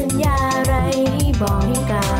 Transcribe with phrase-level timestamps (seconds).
[0.00, 0.74] สัญญาอะไร
[1.14, 2.19] ให้บอกให้กล่าว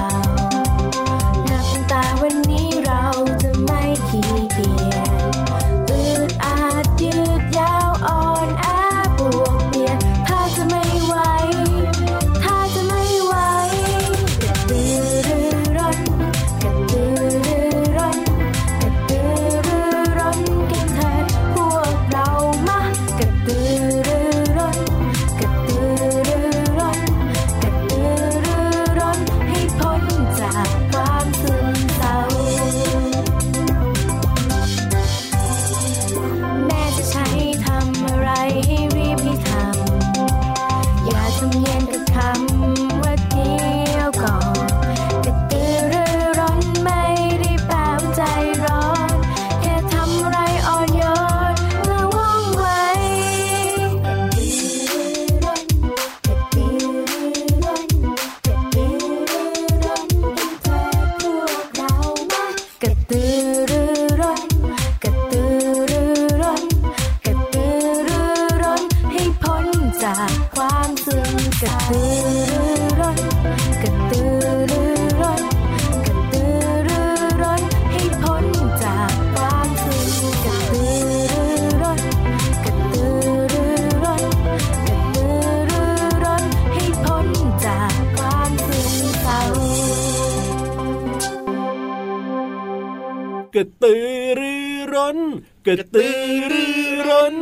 [95.78, 96.20] ระตือ
[96.52, 97.36] รือร้น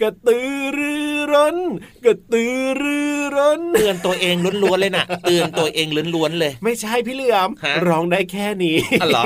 [0.00, 1.56] กระตือรือร้น
[2.04, 3.03] กระตือรือ
[3.72, 9.24] เตือนตัวเองล้วนๆเลยน่ะเตือนตัวเองล้วนๆเลย ไม่ใช่พี่เหลือมฮะร้องได้แค่นี้อ๋อเหรอ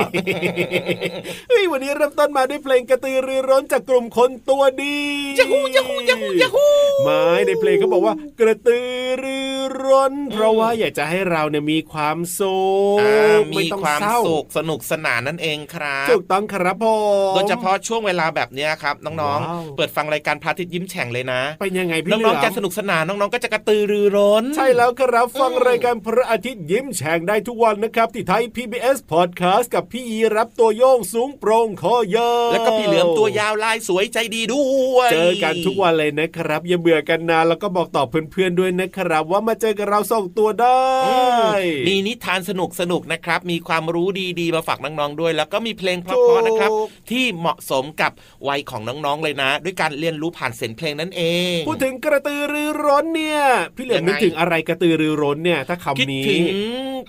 [1.49, 4.99] เฮ้ยวันนี้เริ่มต้นมาด้วยเพลงกระตือรือร้นจากกลุ่มคนตัวดี
[5.39, 6.67] ยะฮูยะฮูยะฮูยะฮู
[7.03, 8.89] ไม่ในเพลงเขาบอกว่ากระตือ
[9.23, 9.53] รือ
[9.83, 12.59] ร้น เพราะว่าอยากจะให้เราเนี่ยมีความสุ
[12.95, 16.85] ขอ่าไม่มีต้องความเศร้าสุขสนุกสนานนั่นเองครับถูกต้องครับผ
[17.31, 24.18] มโดยเฉพาะช่วงเวลาแบบเนี้ยครับน้องว้าวๆเปิดฟังรายการพระอาทิตย์ยิ้มแฉ่งเลยนะเป็นยังไงพี่น้เหลืองอๆจะมสนุกสนานน้องๆก็จะกระตือรือร้น
[24.55, 34.65] ใช่แล้วครับฟังอืมรายการพระอาทิตย์ยิ้มแฉ่งได้ทุกวันนะครับ ที่ไทย PBS Podcast กับพี่ยีรับตัวโยงสูงโปร่งคอยาวแล้วก็พี่เหลือมตัวยาวลายสวยใจดีด้
[34.95, 41.41] วยเจอกันทุกวันเลยนะครับ อย่าเบื่อกันนะแล้วก็บอกต่อเพื่อนๆด้วยนะครับ ว่ามาเจอกับเราสองตัวได้อืม
[41.87, 44.07] มีนิทานสนุกสนุกๆนะครับ มีความรู้
[44.39, 48.11] ดีๆมาฝากน้องๆด้วย แล้วก็มีเพลงเพราะๆนะครับถูกที่เหมาะสมกับ
[48.47, 51.23] วัยของน้องๆเลยนะ ด้วยการเรียนรู้ผ่านเสียงเพลงนั่นเอ
[51.55, 53.39] ง พูดถึงกระตือรือร้นเนี่ย
[53.75, 56.41] พี่เหลือมยังไงนึกถึงอะไรกระตือรือร้นเนี่ยถ้าคิดคำนี้ถึง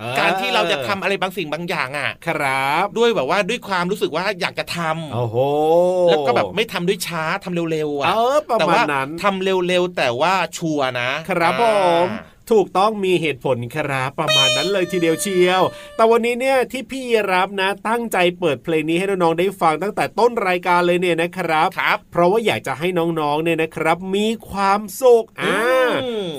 [0.00, 5.37] เออการที่เราจะทำอะไรบางสิ่งบางอย่างอะ ครับ ด้วยแบบว่าด้วยความรู้สึกว่าอยากจะทำโอ้โห
[6.09, 11.65] แล้วก็แบบไม่ทำด้วยช้าทำเร็วๆเออะอประแต่มาว่าณนั้นทำเร็วๆแต่ว่าชัวร์นะ ครับผ
[12.05, 15.62] มอ่าถูกต้องมีเหตุผลครับประมาณนั้นเลยทีเดียวเชียว
[15.97, 25.80] แต่วันนี้เนี่ยที่พี่รับนะตั้งใจเปิดเพลงนี้ให้น้องๆได้ฟังตั้งแต่ต้นรายการเลยเนี่ยนะครับครับ เพราะว่าอยากจะให้น้องๆเนี่ยนะครับ มีความสุขอ่าอืม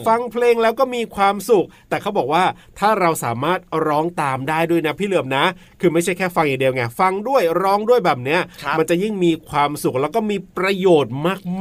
[0.07, 2.43] ฟังเพลงแล้วก็มีความสุข แต่เขาบอกว่า
[2.79, 5.45] ถ้าเราสามารถร้องตามได้ด้วยนะพี่เหลือมนะ
[5.81, 11.13] คือไม่ใช่แค่ฟังอย่างเดียวไงฟังด้วยร้องด้วยแบบเนี้ยครับมันจะยิ่งมีความสุขแล้วก็มีประโยชน์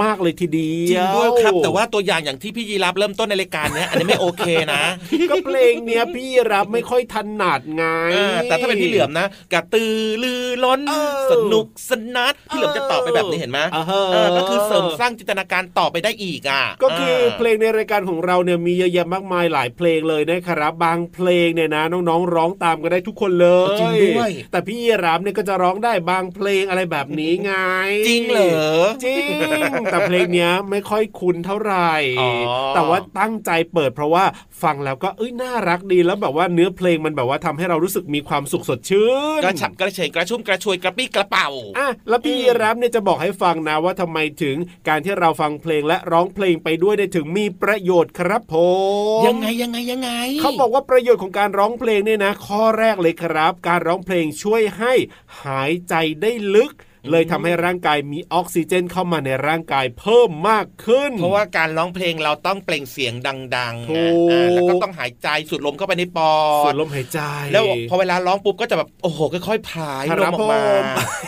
[0.02, 4.82] มากๆเลยทีเดียวจริงด้วยครับ แต่ว่าตัวอย่างอย่างที่พี่ยีรับเริ่มต้นในรายการเนี้ยอันนี้ไม่โอเคนะ
[5.30, 27.52] ก็เพลงเนี้ยพี่รับไม่ค่อยถนัดไงเออแต่ถ้าเป็นพี่เหลือมนะกระตือรือร้นเออสนุกสนานพี่เหลือมจะตอบไปแบบนี้เห็นไหมเออเออก็คือเสริมสร้างจินตนาการต่อไปได้อีกอะก็คือเพลงในรายการของเราเนี่ยมีเยอะแยะมากมายหลายเพลงเลยนะครับบางเพลงเนี่ยนะน้องๆ ร้องตามกันได้ทุกคนเลยจริงด้วยแต่พี่ยีรับเนี่ยก็จะร้องได้บางเพลงอะไรแบบนี้ไง
[28.08, 29.24] จริงเหรอจริง
[29.90, 32.30] แต่เพลงเนี้ยไม่ค่อยคุ้นเท่าไหร่อ๋อ
[32.74, 34.24] แต่ว่าตั้งใจเปิดเพราะว่า
[34.62, 41.48] ฟังแล้วก็เอ้ยน่ารักดีแล้วแบบว่าเนื้อเพลงมันแบบว่าทำให้เรารู้สึกมีความสุขสดชื่นกระฉับกระเฉงกระชุ่มกระชวยกระปี้กระเป๋า
[41.78, 44.56] อะแล้วพี่อืมยีรับเนี่ยจะบอกให้ฟังนะว่าทำไมถึง
[44.88, 48.54] การที่เราฟังเพลงและร้องเพลงไปด้วยได้ถึงมีประโยชน์ครับผ
[49.20, 54.94] มยังไงยังไงยังไง เขาบอกว่าประโยชน์ของการร้องเพลงเนี่ยนะ ข้อแรกเลยครับ การร้องเพลงช่วยให้
[55.42, 56.72] หายใจได้ลึก
[57.10, 63.14] เลยทำให้ร่างกายมีออกซิเจนเข้ามาในร่างกายเพิ่มมากขึ้น เพราะว่าการร้องเพลงเราต้องเปล่งเสียง
[63.56, 66.30] ดังๆถูนะกอ่าแล้วก็ต้องหายใจสูดลมเข้าไปในปอ
[66.64, 67.20] ส่วดนลมหายใจ
[67.52, 70.84] แล้วพอเวลาร้องปุ๊บก็จะแบบโอ้โหค่อยๆผายคลรัมบออกมาผม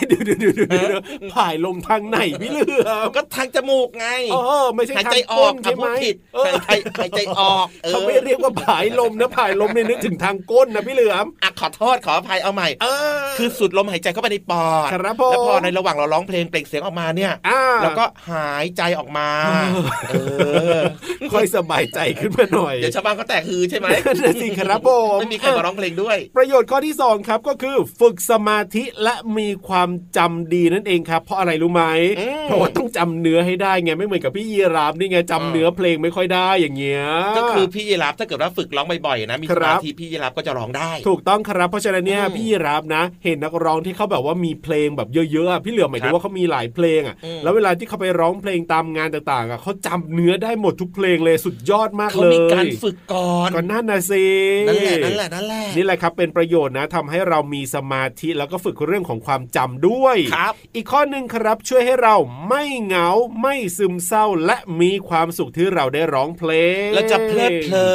[0.07, 1.03] เดี๋ยวเดี๋ยวเดี๋ยวเดี๋ยว
[1.33, 6.71] ผ่ายลมทางไหนพี่เหลือมก็ทางจมูกไงเออไม่ใช่หายทาใจงอก้อกนอะใช่ไหพูมดผิดเออหายใจ
[7.01, 12.87] หายใจออกออเขาไม่เรียกว่าผายลมนะผายลมเนี่ยนึกถึงทางก้นนะพี่เหลือมอะขอโทษขออภัยเอาใหม่เอ
[13.21, 19.29] อคือสูดลมหายใจเข้าไปในปอดครับผมแล้วพอในระหว่างเราร้องเพลงเปล่งเสียงออกมาเนี่ยอ่าแล้วก็หายใจออกมา
[20.09, 20.13] เอ
[20.77, 20.79] อ
[21.33, 31.83] ค่อยสบายใจขึ้นมาหน่อยเดี๋ยวชาวบ้านก็แตกฮือใช่ไหมนั่นนะสิครับผมไม่มีใครมาร้องเพลงด้วย ประโยชน์ข้อที่สองครับก็คือฝึกสมาธิและมีความจำดีนั่นเองครับ เพราะอะไรรู้ไหม
[32.19, 37.03] อืมเพราะว่าต้องจำเนื้อให้ได้ไงไม่เหมือนกับพี่ยีรามนี่ไงจำอ่าเนื้อเพลงไม่ค่อยได้อย่างเงี้ย
[37.37, 54.25] ก็คือพี่ยีรับถ้าเกิดว่าฝึกร้องบ่อยๆนะมีคสรัมาบธิพี่ยีรับก็จะร้องได้ ถูกต้องครับเพราะฉะนั้นเนี่ยอืมพี่ยีรับนะ เห็นนักร้องที่เขาแบบว่ามีเพลงแบบเยอะๆอะพี่เหลือมหมายถึครังบว่าเขามีหลายเพลงอะอืมแล้วเวลาที่เขาไปร้องเพลงตามงานต่างๆอะเขาจำเนื้อได้หมดทุกเพลงเลยสุดยอดมากเขาเลยมีการฝึกก่อนก็นั่นนะสิ
[54.67, 62.15] นั่นแหละนั่นแหละนั่นแหละนี่แหละครับเป็นประโยชน์นะทำให้เรามีสมาธิแล้วก็ฝึกเรื่องของความจำด้วยครับอีกข้อหนึ่งครับช่วยให้เรา
[62.49, 63.09] ไม่เหงา
[63.41, 66.51] ไม่ซึมเศร้าและมีความสุขที่เราได้ร้องเพล
[66.83, 67.89] งแล้วจะเพลิดเพลิ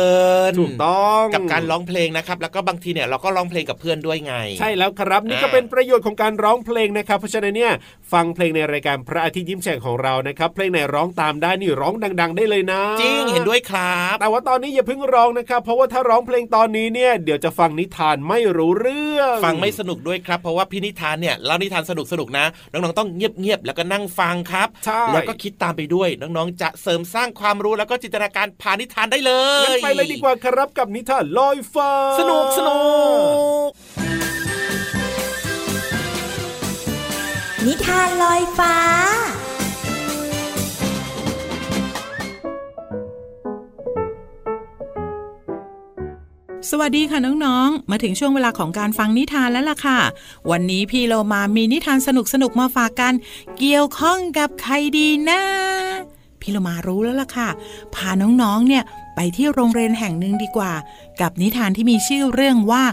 [0.50, 7.72] นถูกต้องกับการร้องเพลงนะครับ แล้วก็บางทีเนี่ยเราก็ร้องเพลงกับเพื่อนด้วยไง ใช่แล้วครับนี่ก็อ่าเป็นประโยชน์ของการร้องเพลงนะครับเพราะฉะนั้นเนี่ย
[8.12, 29.32] ฟังเพลงในรายการพระอาทิตย์ยิ้มแฉ่งของเรานะครับเพลงไหนร้องตามได้นี่ร้องดัง ๆ ได้เลยนะ จริงเห็นด้วยครับ แต่ว่าตอนนี้อย่าเพิ่งร้องนะครับ เพราะว่าถ้าร้องเพลงตอนนี้เนี่ยเดี๋ยวจะฟังนิทานไม่รู้เรื่อง ฟังไม่สนุกด้วยครับ เพราะว่าพี่นิทานเนี่ยเล่านิทานสนุกสนุกๆนะน้องๆต้องเงียบๆแล้วก็นั่งฟังครับใช่แล้วก็คิดตามไปด้วยน้องๆจะเสริมสร้างความรู้แล้วก็จินตนาการผ่านนิทานได้เล
[29.64, 32.78] งั้นยไปเลยดีกว่าครับกับนิทานลอยฟ้าสนุกสนุ
[33.66, 33.68] ก
[37.68, 38.76] นิทานลอยฟ้า
[46.70, 49.98] สวัสดีค่ะน้องๆ มาถึงช่วงเวลาของการฟังนิทานแล้วล่ะค่ะ
[50.50, 52.08] วันนี้พี่โลมามีนิทานส
[52.42, 53.14] นุกๆ มาฝากกัน
[53.58, 55.40] เกี่ยวข้องกับใครดีนะ
[56.40, 57.48] พี่โลมารู้แล้วล่ะค่ะ
[57.94, 58.82] พาน้องๆ เนี่ย
[59.14, 60.72] ไปที่โรงเรียนแห่งหนึ่งดีกว่า
[61.20, 62.84] กับนิทานที่มีชื่อเรื่องว่า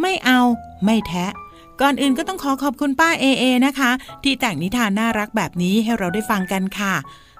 [0.00, 0.40] ไม่เอา
[0.84, 1.32] ไม่แทะ
[1.80, 3.90] ก่อนอื่นก็ต้องขอขอบคุณป้าเอเอนะคะ
[4.22, 6.94] ที่แต่งนิทานน่ารักแบบนี้ให้เราได้ฟังกันค่ะ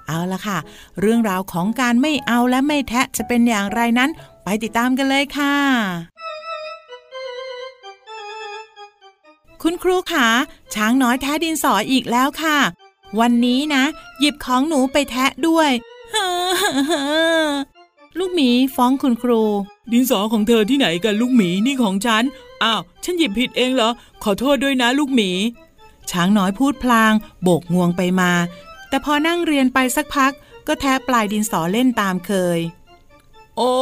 [0.06, 0.58] เอาละค่ะ
[1.00, 4.10] เรื่องราวของการไม่เอาและไม่แทะจะเป็นอย่างไรนั้น
[4.44, 5.54] ไปติดตามกันเลยค่ะ
[9.62, 10.26] คุณครูขา
[10.74, 12.58] ช้างน้อยแทะดินสออีกแล้วค่ะ
[13.20, 13.84] วันนี้นะ
[14.20, 15.70] หยิบของหนูไปแทะด้วย
[18.18, 19.42] ลูกหมีฟ้องคุณครู
[19.92, 22.24] ดินสอของเธอที่ไหนกันลูกหมีนี่ของฉัน
[22.62, 23.90] อ้าว ฉันหยิบผิดเองเหรอ
[24.22, 25.30] ขอโทษด้วยนะลูกหมี
[26.10, 27.12] ช้างน้อยพูดพลาง
[27.42, 28.32] โบกงวงไปมา
[28.88, 30.32] แต่พอนั่งเรียนไปสักพัก
[30.66, 32.58] ก็แทะปลายดินสอเล่นตามเคย
[33.58, 33.76] โอ้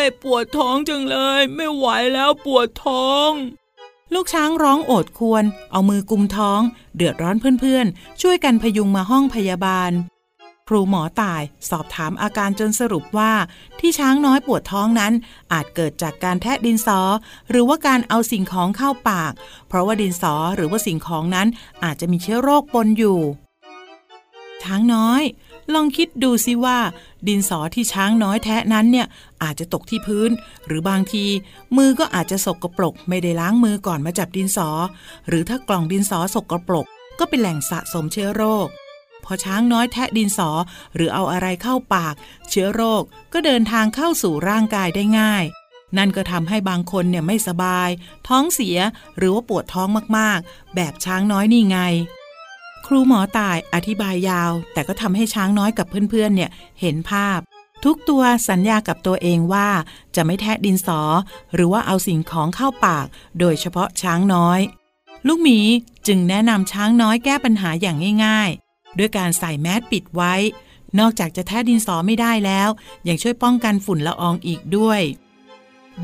[0.00, 3.30] ยปวดท้องจังเลย ไม่ไหวแล้วปวดท้อง
[4.14, 6.60] ลูกช้างร้องโอดครวร เอามือกุมท้อง
[6.96, 9.90] เดือดร้อนเพื่อนๆ ช่วยกันพยุงมาห้องพยาบาล
[10.68, 13.32] ครูหมอตายสอบถามอาการจนสรุปว่า
[13.80, 15.12] ที่ช้างน้อยปวดท้องนั้น
[15.52, 17.00] อาจเกิดจากการแทะดินสอ
[17.50, 19.32] หรือว่าการเอาสิ่งของเข้าปาก
[19.68, 21.48] เพราะว่าดินสอหรือว่าสิ่งของนั้น
[21.84, 23.20] อาจจะมีเชื้อโรคปนอยู่
[24.64, 25.22] ช้างน้อย
[25.74, 26.78] ลองคิดดูสิว่า
[27.28, 29.06] ดินสอที่ช้างน้อยแทะนั้นเนี่ย
[29.42, 30.30] อาจจะตกที่พื้น
[30.66, 31.24] หรือบางที
[31.76, 34.68] มือก็อาจจะสกปรกไม่ได้ล้างมือก่อนมาจับดินสอ
[35.28, 36.86] หรือถ้ากล่องดินสอสกปรก
[37.18, 38.68] ก็เป็นแหล่งสะสมเชื้อโรค
[39.30, 40.50] พอช้างน้อยแทะดินสอ
[40.94, 42.14] หรือเอาอะไรเข้าปาก
[42.48, 45.44] เชื้อโรคก็เดินทางเข้าสู่ร่างกายได้ง่าย
[45.98, 47.88] นั่นก็ทำให้บางคนเนี่ยไม่สบาย
[48.28, 48.78] ท้องเสีย
[49.16, 51.78] หรือว่าปวดท้องมากๆ แบบช้างน้อยนี่ไง
[52.86, 57.38] ครูหมอตายอธิบายยาว แต่ก็ทำให้ช้างน้อยกับเพื่อนๆเนี่ยเห็นภาพ
[57.84, 59.68] ทุกตัวสัญญากับตัวเองว่า
[60.16, 61.00] จะไม่แทะดินสอ
[61.54, 63.06] หรือว่าเอาสิ่งของเข้าปาก
[63.40, 64.60] โดยเฉพาะช้างน้อย
[65.26, 65.60] ลูกหมี
[66.06, 68.67] จึงแนะนำช้างน้อยแก้ปัญหาอย่างง่ายๆ
[68.98, 70.34] ด้วยการใส่แมสปิดไว้
[70.98, 72.68] นอกจากจะแท้ดินสอไม่ได้แล้ว
[73.08, 75.02] ยังช่วยป้องกันฝุ่นละอองอีกด้วย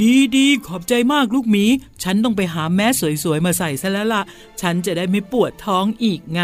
[0.03, 1.65] ดีดีขอบใจมากลูกหมี
[2.03, 2.87] ฉันต้องไปหาแม่
[3.23, 4.23] สวยๆ มาใส่ซะแล้วล่ะ
[4.61, 6.43] ฉันจะได้ไม่ปวดท้องอีกไง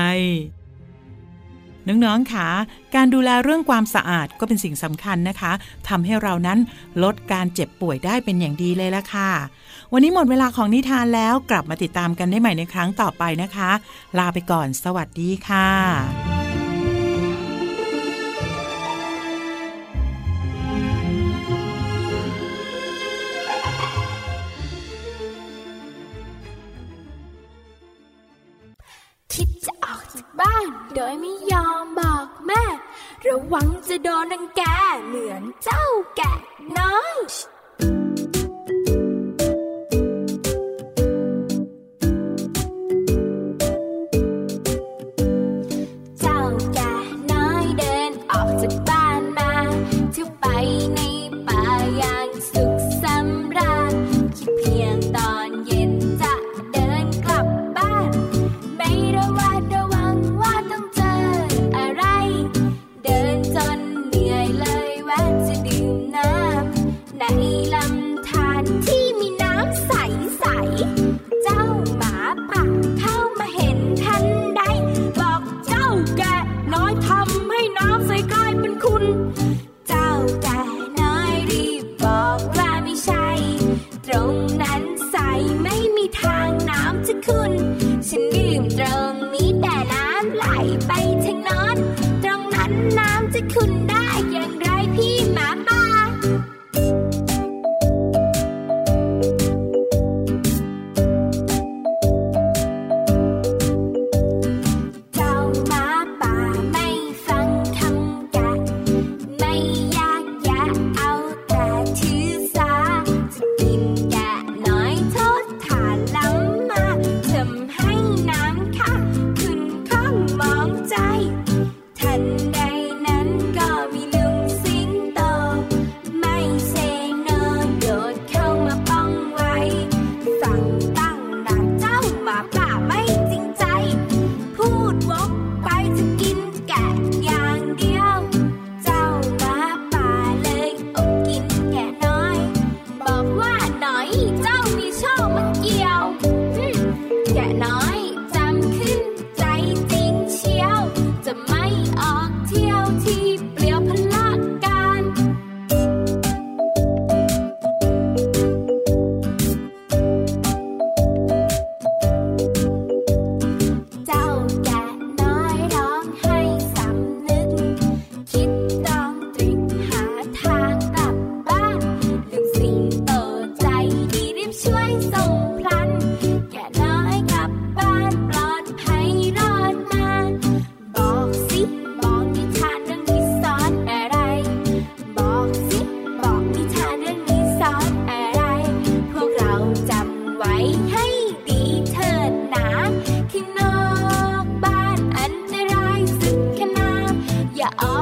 [1.89, 2.49] น้องๆค่ะ
[2.95, 5.53] การดูแลเรื่องความสะอาดก็เป็นสิ่งสำคัญนะคะ
[5.89, 6.59] ทำให้เรานั้น
[7.03, 9.31] ลดการเจ็บป่วยได้เป็นอย่างดีเลยละค่ะ
[9.93, 13.71] วันนี้หมดเวลาของนิทานแล้วกลับมาติดตามกันได้ใหม่ในครั้งต่อไปนะคะ
[14.19, 16.40] ลาไปก่อน สวัสดีค่ะ
[29.35, 32.65] คิดจะออกจากบ้านโดยไม่ยอมบอกแม่
[33.27, 34.63] ระวังจะโดนรังแก
[35.07, 35.85] เหมือนเจ้า
[36.17, 36.33] แกะ
[36.79, 37.17] น้อย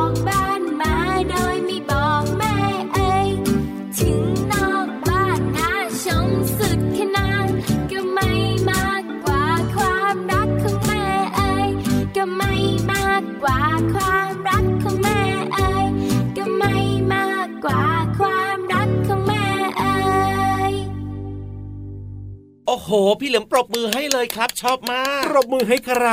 [0.09, 0.58] อย่
[22.89, 26.07] โอ้โห พี่เหลือมปรบมือให้เลยครับ ชอบมาก ปรบมือให้ใคร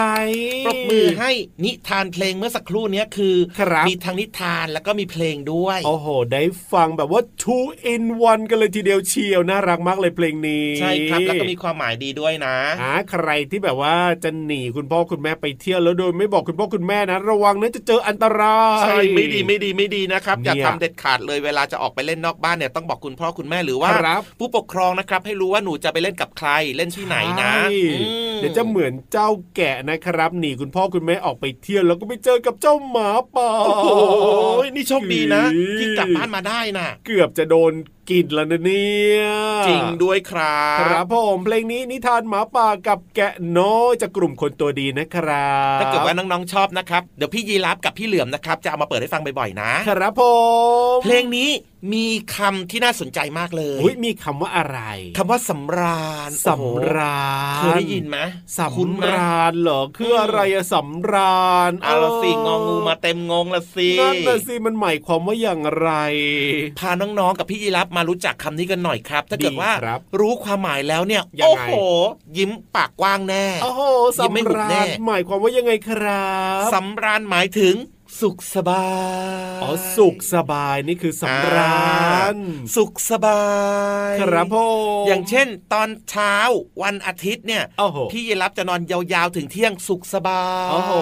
[0.65, 1.31] ปรบมือให้
[1.63, 27.67] นิทานเพลงเมื่อสักครู่เนี้ยคือครับมีทั้งนิทานแล้วก็มีเพลงด้วย โอ้โห ได้ฟังแบบว่า two in one กันเลยทีเดียวเชียวน่ารักมากเลยเพลงนี้ ใช่ครับ แล้วก็มีความหมายดีด้วยนะหาใครที่แบบว่าจะหนีคุณพ่อคุณแม่ไปเที่ยวแล้วโดยไม่บอกคุณพ่อคุณแม่นะ ระวังนะจะเจออันตรายใช่ไม่ดีไม่ดีไม่ดีนะครับอย่าเนี่ยทำเด็ดขาดเลยเวลาจะออกไปเล่นนอกบ้านเนี่ยต้องบอกคุณพ่อคุณแม่หรือว่าครับผู้ปกครองนะครับให้รู้ว่าหนูจะไปเล่นกับใครเล่นที่ไหนนะใช่
[28.01, 33.89] อืมเดี๋ยวจะเหมือนเจ้าแกะนะครับหนีคุณพ่อคุณแม่ออกไปเที่ยวแล้วก็ไปเจอกับเจ้าหมาป่าโอ้โห
[34.75, 35.43] นี่โชคดีนะ
[35.79, 37.71] ที่กลับบ้านมาได้น่ะ เกือบจะโดน
[38.09, 39.23] กินแล้วนะเนี่ย
[39.67, 50.21] จริงด้วยครับครับผมเพลงนี้นิทานหมาป่ากับแกะน้อยจากกลุ่มคนตัวดีนะครับถ้าเกิดว่าน้องๆชอบนะครับเดี๋ยวพี่ยีรับกับพี่เหลือมนะครับจะเอามาเปิดให้ฟังบ่อยๆนะครับผ
[50.95, 51.49] มเพลงนี้
[51.93, 54.79] มีคำที่น่าสนใจมากเลยอุ้ยมีคำว่าอะไร
[55.17, 57.23] คำว่าสำราญสำรา
[57.59, 58.17] ญโอ้โหเคยได้ยินไหม
[58.57, 65.89] สคุ้นไหมำราญเหรอคืออะไรอะสำราญเอาละสิงองูมาเต็มงงละสินั่นน่ะสิมันหมายความว่าอย่างไร
[66.79, 71.75] พาน้องๆกับพี่ยีรับมารู้จักคำนี้กันหน่อยครับ ถ้าเกิดว่าดีครับรู้ความหมายแล้วเนี่ยยังโอ้ไงโห
[72.37, 73.81] ยิ้มปากกว้างแน่โอ้โห
[74.23, 76.27] ยิ้มไม่สำหุบแน่ราญหมายความว่ายังไงครั
[76.59, 77.75] บสำราญหมายถึง
[78.21, 78.85] สุขสบา
[79.57, 81.75] ย อ๋อ สุขสบายนี่คือสำรา
[82.33, 83.43] ญอ่าสุขสบา
[84.09, 84.55] ย ครับผ
[85.01, 86.35] มอย่างเช่น ตอนเช้า
[86.83, 90.93] วันอาทิตย์เนี่ยโอ้โหพี่ยีรับจะนอนยาวๆถึงเที่ยงสุขสบายโอ้โห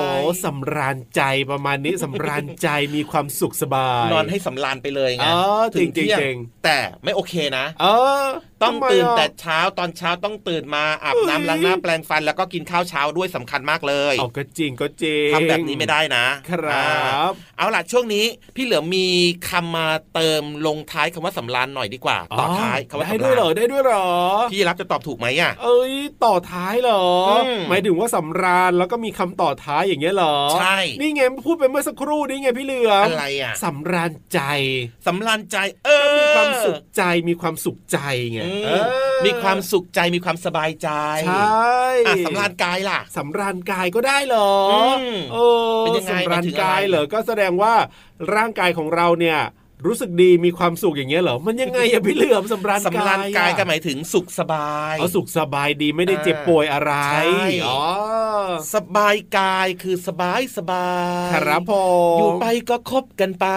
[0.43, 5.39] สำราญใจประมาณนี้สำราญใจมีความสุขสบาย นอนให้สำราญไปเลยไงอ๋อ
[5.73, 7.85] ถึงจริงๆเที่ยงจริงแต่ไม่โอเคนะเอ
[8.25, 8.27] อ
[8.63, 19.07] ต้องทำไมตื่นอะแต่เช้าตอนเช้าต้องตื่นมาอาบเฮ้ยน้ำล้างหน้าแปรงฟันแล้วก็กินข้าวเช้าด้วยสำคัญมากเลยเอาก็จริงก็จริงทำแบบนี้ไม่ได้นะครับอ่าเอาล่ะช่วงนี้พี่เหลือมี
[19.49, 24.07] คำมาเติมลงท้ายคำว่าสำราญหน่อยดีกว่า ต่อท้ายคำว่าได้สำด้วยราเหรอญได้ด้วยเหรอ
[24.51, 25.93] พี่รับจะตอบถูกไหมอะ เอ้ย
[26.23, 34.39] ต่อท้ายเหรออมหมายถึงว่าสำราญแล้วก็มีคำต่อท้ายอย่างเงี้ยเหรอ ใช่ นี่ไงพูดไปเมื่อสักครู่นี่ไงพี่เหลือมอะไรอะสำราญใจ
[35.07, 37.99] สำราญใจ เออมีความสุขใจมีความสุขใจ
[38.31, 38.83] ไงอืมเออ
[39.25, 40.89] มีความสุขใจมีความสบายใจ
[41.27, 45.01] ใช่อะสำราญกายล่ะสำราญกายก็ได้เหรออม
[45.33, 45.37] เอ
[45.79, 47.73] อเป็นยังไงสำราญหมายถึงอะไรกายเหรอก็แสดงว่า
[48.35, 49.39] ร่างกายของเราเนี่ย
[49.87, 57.81] รู้สึกดีมีความสุขอย่างเงี้ยเหรอ มันยังไงอะพี่เหลือมสำราญกายสำราญกายอะก็หมายถึงสุขสบายเอาสุขสบายดีไม่ได้เจ็บป่วยอะไรใช่อ๋อ
[58.73, 60.89] สบายกายคือสบายสบา
[61.27, 61.73] ยครับผ
[62.15, 63.47] มอยู่ไปก็คบกันไป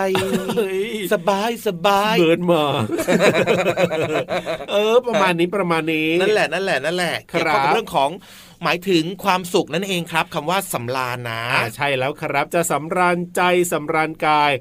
[0.57, 2.65] เฮ้ยสบายสบายเบิร์นมา
[4.73, 8.11] เออ ประมาณนี้ประมาณนี้นั่นแหละนั่นแหละนั่นแหละครับเกี่ยวข้องกับเรื่องของ
[8.65, 14.53] หมายถึงความสุขนั่นเองครับคำว่าสำราญนะอ่าใช่แล้วครับจะสำราญใจสำราญกาย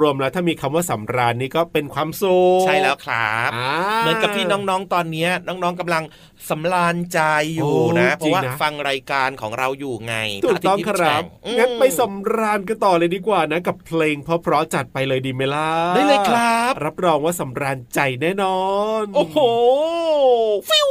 [0.00, 6.04] รวมๆแล้วถ้ามีคำว่าสำราญนี่ก็เป็นความสุขใช่แล้วครับอ่าเหมือนกับที่น้องๆตอนเนี้ยน้องๆกำลัง
[6.50, 7.20] สำราญใจ
[7.54, 10.14] อยู่โอ้นะเพราะว่าจริงนะฟังรายการของเราอยู่ไง
[10.44, 18.60] ถูกต้องพะาทิตย์คยิ้มรับแฉ่งงั้นไปอืมสำราญกันต่อเลยดีกว่านะ กับเพลงเพราะๆจัดไปเลยดีไหมล่ะได้เลยครับ รับรองว่าสำราญใจแน่นอ
[19.02, 19.38] น โอ้โห
[20.68, 20.90] ฟิว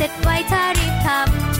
[0.00, 1.57] เสร็จไวถ้ารีบทำ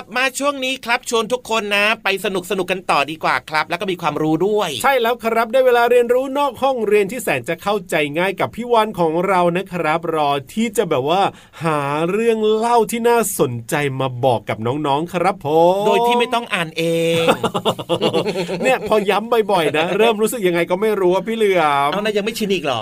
[0.00, 11.22] ลับมาช่วงนี้ครับชวนทุกคนนะ ไปสนุกสนุกกันต่อดีกว่าครับ แล้วก็มีความรู้ด้วย ใช่แล้วครับได้เวลาเรียนรู้นอกห้องเรียนที่แสนจะเข้าใจง่ายกับพี่วันของเรานะครับ รอที่จะแบบว่า
[11.64, 15.48] หาเรื่องเล่าที่น่าสนใจมาบอกกับน้องๆครับผ
[15.82, 16.84] มโดยที่ไม่ต้องอ่านเอ
[17.22, 17.24] ง
[18.62, 22.80] เนี่ยพอย้ำบ่อยๆนะ เริ่มรู้สึกยังไงก็ไม่รู้ว่าพี่เหลือมเอานะยังไม่ชินอีกเหรอ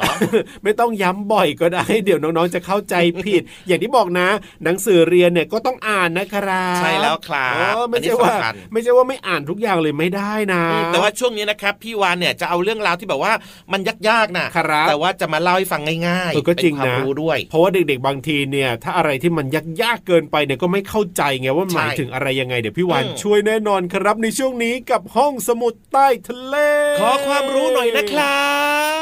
[0.65, 4.29] ไม่ต้องย้ำบ่อยก็ได้ เดี๋ยวน้องๆจะเข้าใจผิด อย่างที่บอกนะ
[4.65, 13.33] หนังสือเรียนเนี่ยก็ต้องอ่านนะครับใช่แล้วครับเออไม่อันนี้ใช่ว่าสำคัญไม่ใช่ว่าไม่อ่านทุกอย่างเลยไม่ได้นะอืมแต่ว่าช่วงนี้นะครับพี่วานเนี่ยจะเอาเรื่องราวที่แบบว่า
[13.73, 19.47] มันยากๆนะครับแต่ว่าจะมาเล่าให้ฟังง่ายเออก็จริงเป็นความนะรู้ด้วย เพราะว่าเด็กๆบางทีเนี่ยถ้าอะไรที่มัน
[19.83, 26.57] ยากๆเกินไปเนี่ยก็ไม่เข้าใจไงว่าหมายใช่ถึงอะไรยังไงเดี๋ยวพี่วานอืมช่วยแน่นอนครับในช่วงนี้กับห้องสมุดใต้ทะเล
[27.01, 28.49] ขอความรู้หน่อยนะครั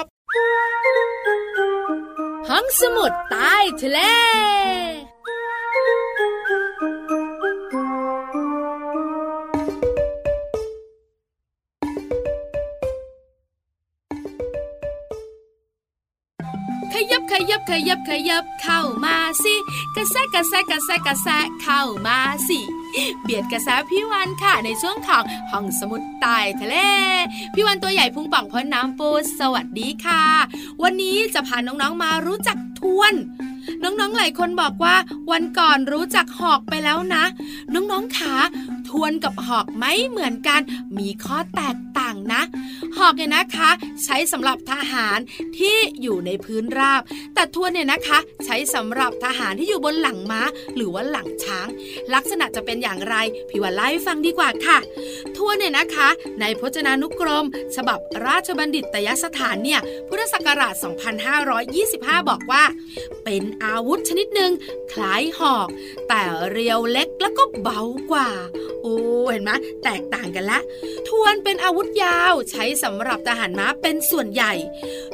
[0.00, 0.02] บ
[2.50, 3.98] ห้องสมุดใต้ทะเล
[17.68, 19.54] ขยับขยับขยับเข้ามาสิ
[19.96, 22.60] กระแซะกระแซะกระแซะกระแซะเข้ามาสิ
[23.22, 26.76] เบียดกระแซะพี่วันค่ะในช่วงของห้องสมุดใต้ทะเล
[27.54, 29.08] พี่วันตัวใหญ่พุงป่องพ้นน้ำปู
[29.40, 30.24] สวัสดีค่ะ
[30.82, 33.14] วันนี้จะพาน้องๆมารู้จักทวน
[33.82, 34.96] น้องๆหลายคนบอกว่า
[35.32, 37.24] วันก่อนรู้จักหอกไปแล้วนะ
[37.74, 38.34] น้องๆขา
[38.88, 40.60] ทวนกับหอกไม่เหมือนกัน
[40.98, 42.42] มีข้อแตกต่างนะ
[42.98, 43.70] หอกเนี่ยนะคะ
[44.04, 45.18] ใช้สำหรับทหาร
[45.58, 47.02] ที่อยู่ในพื้นราบ
[47.34, 50.42] แต่ทวนเนี่ยนะคะ ใช้สำหรับทหารที่อยู่บนหลังม้า
[50.76, 51.68] หรือว่าหลังช้าง
[52.14, 53.14] ลักษณะจะเป็นอย่างไร
[53.48, 54.78] พี่วันไล่ฟังดีกว่าค่ะ
[55.36, 56.08] ทวนเนี่ยนะคะ
[56.40, 57.46] ในพจนานุกรม
[57.76, 60.74] ฉบับราชบัณฑิตยสถานเนี่ยพุทธศักราช
[61.52, 62.64] 2525 บอกว่า
[63.24, 64.52] เป็นอาวุธชนิดหนึ่ง
[64.92, 65.68] คล้ายหอก
[66.08, 67.80] แต่เรียวเล็กแล้วก็เบา
[68.12, 68.30] กว่า
[68.86, 68.96] อ้
[69.30, 69.50] เห็นไหม
[69.84, 70.60] แตกต่างกันละ
[71.08, 74.52] ทวนเป็นอาวุธยาวใช้สำหรับทหารม้าเป็นส่วนใหญ่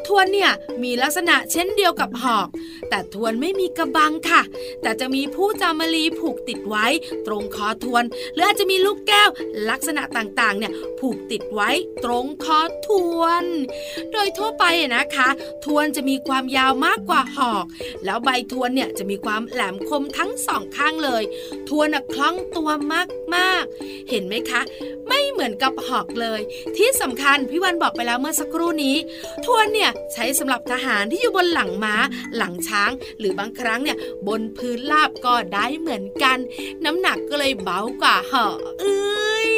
[0.07, 0.51] ทวนเนี่ย
[0.83, 2.49] มีลักษณะเช่นเดียวกับหอก
[2.89, 4.43] แต่ทวนไม่มีกระบังค่ะ
[4.83, 6.87] แต่จะมีผู้จามลีผูกติดไว้
[7.27, 9.29] ตรงคอทวน หรืออาจจะมีลูกแก้ว
[9.71, 11.71] ลักษณะต่างๆ เนี่ยผูกติดไว้
[12.05, 13.45] ตรงคอทวน
[14.13, 14.65] โดยทั่วไป
[14.97, 15.29] นะคะ
[15.65, 17.65] ทวนจะมีความยาวมากกว่าหอก
[18.05, 21.23] แล้วใบทวนเนี่ยจะมีความแหลมคมทั้งสองข้างเลย
[21.69, 22.71] ทวนคล่องตัว
[23.35, 23.62] มากๆ
[24.11, 24.61] เห็นไหมคะ
[25.09, 26.41] ไม่เหมือนกับหอกเลย
[26.77, 28.97] ที่สำคัญพี่วันบอกไปแล้วเมื่อสักครู่นี้
[29.45, 31.95] ทวนเนี่ยใช้สำหรับทหารที่อยู่บนหลังม้า
[32.37, 33.99] หลังช้าง หรือบางครั้งเนี่ย
[34.29, 36.39] บนพื้นราบก็ได้เหมือนกัน
[36.85, 39.52] น้ำหนักก็เลยเบากว่าหอกเอ้ย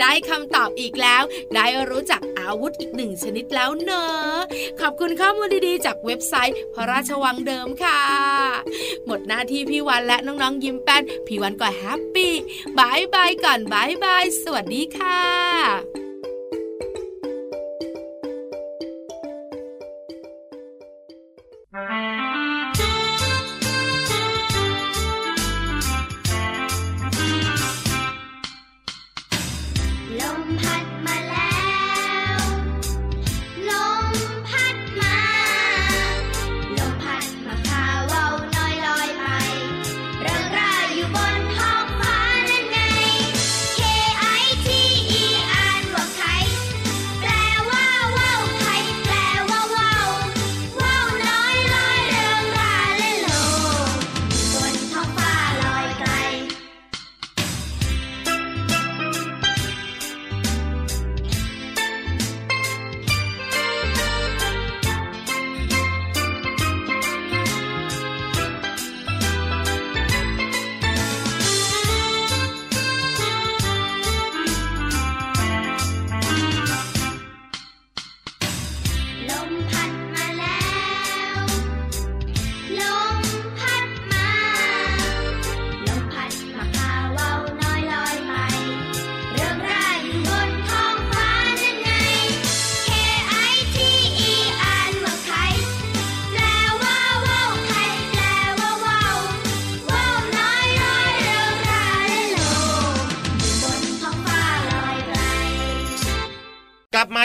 [0.00, 1.22] ได้คำตอบอีกแล้ว
[1.54, 4.38] ได้รู้จักอาวุธอีกหนึ่งชนิดแล้วเนอะ
[4.80, 8.00] ขอบคุณข้อมูลดีๆ จากเว็บไซต์ พระราชวังเดิมค่ะ
[9.06, 12.34] หมดหน้าที่พี่วันและน้องๆยิ้มแป้นพี่วันก็แฮปปี้
[12.78, 15.99] บายบายก่อนบายบายสวัสดีค่ะ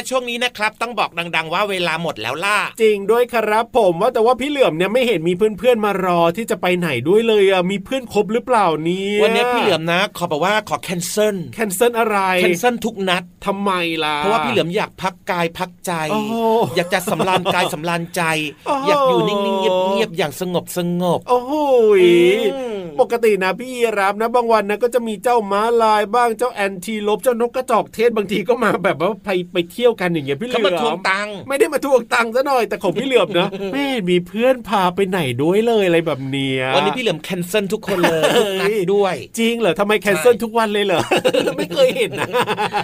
[0.10, 13.72] ช่วงนี้นะครับต้องบอกดัง ๆ ว่าเวลาหมดแล้วล่ะ จริงด้วยครับผมว่าแต่ว่าพี่เหลือมเนี่ยไม่เห็นมีเพื่อนๆมารอที่จะไปไหนด้วยเลยอะมีเพื่อนครบหรือเปล่าเนี่ยวันนี้พี่เหลือมนะขอบอกว่าขอ cancel cancel อะไร cancel ทุกนัดทำไม
[14.04, 16.36] ล่ะเพราะว่าพี่เหลือมอยากพักกายพักใจโอ้โห
[16.76, 18.22] อยากจะสำราญกายสำราญใจ
[18.66, 21.54] โอ้โหอยากอยู่นิ่งๆเงียบๆอย่างสงบสงบโอ้โห
[22.00, 22.02] ย
[22.56, 41.02] อืมปกตินะพี่รับนะบางวันนะก็จะมีเจ้าม้าลายบ้างเจ้า antelope เจ้านกกระจอกเทศบางทีก็มาแบบว่าไปไปเที่ยวกันอย่างเงี้ยพี่เหลืเขามาทวงตังค์ไม่ได้มาทวงตังค์ซะหน่อยแต่ของพี่เหลือมนะไม่เห็นมีเพื่อนพาไปไหนด้วยเลยอะไรแบบเนี้ยวันนี้พี่เหลือม cancel ทุกคนเลยทุกนัดด้วย จริงเหรอทำไมแคนเซิลทุกวันเลยเหรอ
[41.58, 42.28] ไม่เคยเห็นนะ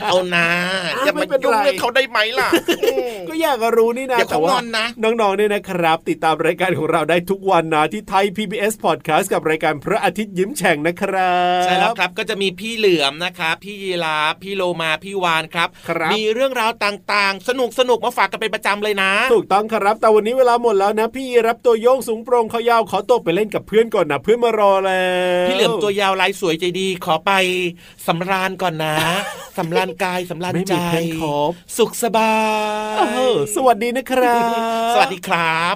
[0.04, 0.47] เอานะ
[0.86, 2.50] อะอย่าไม่มาเป็นยุ่งไรเรื่องเขาได้ไหมล่ะ
[2.84, 25.06] อืมก็อยากรู้นี่นะเดี๋ยวเขาแต่ว่างอนนะน้องๆเนี่ยนะครับ ติดตามรายการของเราได้ทุกวันนะที่ไทย PBS Podcast กับรายการพระอาทิตย์ยิ้มแฉ่งนะครับใช่แล้วครับก็จะมีพี่เหลือมนะครับพี่ยีราฟพี่โลมาพี่วานครับครับ มีเรื่องราวต่างๆ สนุกสนุกๆมาฝากกันเป็นประจำเลยนะ ถูกต้องครับ แต่วันนี้เวลาหมดแล้วนะ พี่รับตัวโยงสูงโปรงเขายาวขอตัวไปเล่นกับเพื่อนก่อนนะเพื่อนมารอแล้
[25.46, 27.32] วพี่เหลือมตัวยาวลายสวยใจดี ขอไป
[28.08, 28.98] สำราญก่อนนะ
[29.58, 32.34] สำราญกายสำราญไม่ใจมีเพื่อนครบสุขสบา
[32.94, 35.76] ยเออสวัสดีนะครับ สวัสดีครับ